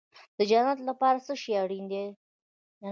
[0.37, 2.05] د جنت لپاره څه شی اړین دی؟